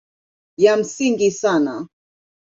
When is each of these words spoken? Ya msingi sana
Ya 0.57 0.77
msingi 0.77 1.31
sana 1.31 1.87